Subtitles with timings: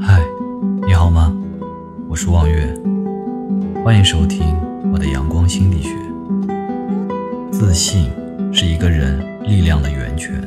[0.00, 0.20] 嗨，
[0.86, 1.34] 你好吗？
[2.08, 2.66] 我是望月，
[3.84, 4.56] 欢迎收听
[4.92, 5.90] 我的阳光心理学。
[7.52, 8.10] 自信
[8.52, 10.42] 是一个人力量的源泉。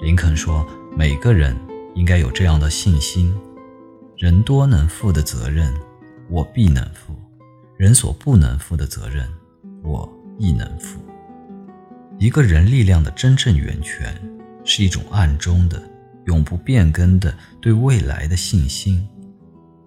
[0.00, 0.66] 林肯说
[0.96, 1.56] ：“每个人
[1.94, 3.34] 应该有这样的信心：
[4.16, 5.72] 人多能负的责任，
[6.28, 7.14] 我必能负；
[7.76, 9.26] 人所不能负的责任，
[9.82, 11.00] 我亦能负。”
[12.18, 14.14] 一个人力量的真正源泉，
[14.64, 15.82] 是一种暗中的。
[16.26, 19.08] 永不变更的对未来的信心，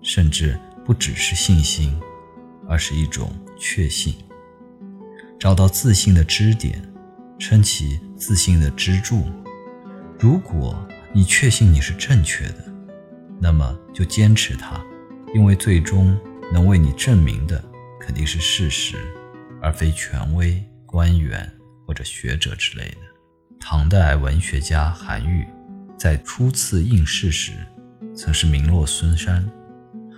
[0.01, 1.97] 甚至不只是信心，
[2.67, 4.13] 而是一种确信。
[5.39, 6.81] 找到自信的支点，
[7.37, 9.25] 撑起自信的支柱。
[10.17, 10.77] 如果
[11.13, 12.65] 你确信你是正确的，
[13.39, 14.83] 那么就坚持它，
[15.33, 16.17] 因为最终
[16.51, 17.63] 能为你证明的
[17.99, 18.95] 肯定是事实，
[19.61, 21.49] 而非权威、官员
[21.85, 22.97] 或者学者之类的。
[23.59, 25.45] 唐代文学家韩愈。
[25.99, 27.51] 在初次应试时，
[28.15, 29.45] 曾是名落孙山，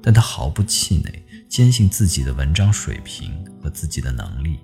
[0.04, 1.12] 但他毫不气馁，
[1.50, 4.60] 坚信自己的文章水平和自己的能力。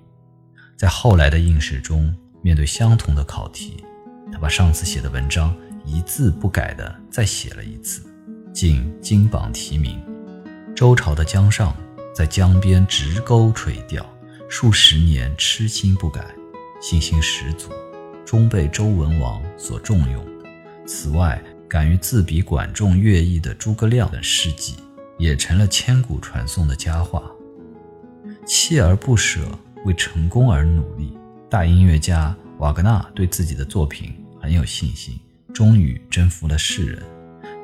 [0.76, 3.82] 在后来的应试中，面对相同的考题，
[4.32, 5.52] 他把上次写的文章
[5.84, 8.00] 一字不改地再写了一次，
[8.54, 10.00] 竟金榜题名。
[10.72, 11.76] 周朝的姜尚
[12.14, 14.08] 在江边直钩垂钓，
[14.48, 16.24] 数十年痴心不改，
[16.80, 17.70] 信心十足，
[18.24, 20.24] 终被周文王所重用。
[20.88, 24.74] 此外，敢于自比管仲、乐毅的诸葛亮等事迹，
[25.18, 27.22] 也成了千古传颂的佳话。
[28.46, 29.46] 锲而不舍，
[29.84, 31.12] 为成功而努力。
[31.50, 35.20] 大音乐家瓦格纳对自己的作品很有信心，
[35.52, 37.02] 终于征服了世人。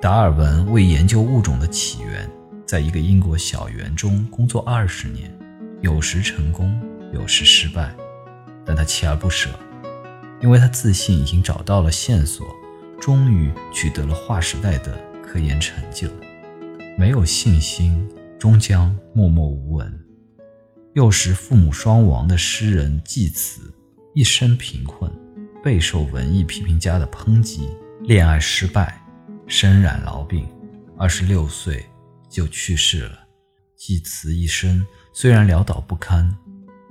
[0.03, 2.31] 达尔文为研究物种的起源，
[2.67, 5.35] 在一个英国小园中工作二十年，
[5.81, 6.79] 有时成功，
[7.15, 7.95] 有时失败，
[8.67, 9.49] 但他锲而不舍，
[10.43, 12.47] 因为他自信已经找到了线索。
[13.05, 16.09] 终于取得了划时代的科研成就，
[16.97, 20.07] 没有信心终将默默无闻。
[20.95, 23.71] 幼时父母双亡的诗人季慈，
[24.15, 25.13] 一生贫困，
[25.63, 27.69] 备受文艺批评家的抨击，
[28.05, 28.99] 恋爱失败，
[29.47, 30.49] 身染痨病，
[30.97, 31.85] 二十六岁
[32.31, 33.19] 就去世了。
[33.77, 34.83] 季慈一生
[35.13, 36.35] 虽然潦倒不堪，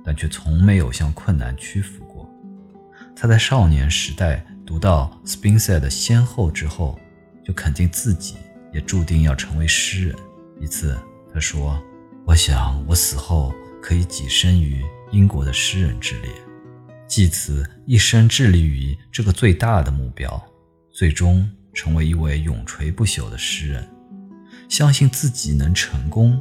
[0.04, 2.30] 但却从没有向困难屈服过。
[3.16, 4.46] 他在少年时代。
[4.66, 6.98] 读到斯宾塞的先后之后，
[7.44, 8.36] 就肯定自己
[8.72, 10.16] 也注定要成为诗人。
[10.60, 10.98] 一次，
[11.32, 11.82] 他说
[12.26, 14.82] ：“我想我死后可以跻身于
[15.12, 16.30] 英国的诗人之列。”
[17.06, 20.42] 继此一生致力于这个最大的目标，
[20.90, 23.86] 最终成为一位永垂不朽的诗人。
[24.68, 26.40] 相信自己能成功，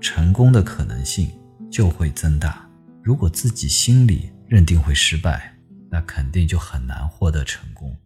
[0.00, 1.30] 成功的可能性
[1.70, 2.64] 就会增大。
[3.02, 5.53] 如果自己心里认定会失败，
[5.94, 7.96] 那肯定就很难获得成功。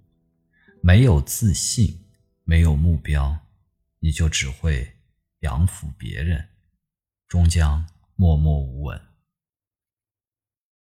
[0.82, 1.99] 没有自信，
[2.44, 3.38] 没有目标，
[3.99, 4.93] 你就只会
[5.38, 6.50] 仰服别人，
[7.28, 9.00] 终将默默无闻。